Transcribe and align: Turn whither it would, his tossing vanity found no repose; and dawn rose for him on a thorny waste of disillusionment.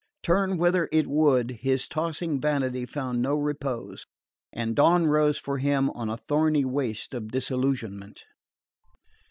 Turn 0.23 0.57
whither 0.57 0.89
it 0.91 1.05
would, 1.05 1.51
his 1.61 1.87
tossing 1.87 2.39
vanity 2.41 2.87
found 2.87 3.21
no 3.21 3.35
repose; 3.37 4.07
and 4.51 4.75
dawn 4.75 5.05
rose 5.05 5.37
for 5.37 5.59
him 5.59 5.91
on 5.91 6.09
a 6.09 6.17
thorny 6.17 6.65
waste 6.65 7.13
of 7.13 7.27
disillusionment. 7.27 8.23